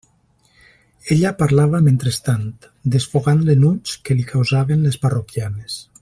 Ella 1.15 1.33
parlava 1.41 1.81
mentrestant, 1.89 2.47
desfogant 2.97 3.45
l'enuig 3.51 3.93
que 4.09 4.17
li 4.21 4.25
causaven 4.35 4.87
les 4.89 4.99
parroquianes. 5.05 5.77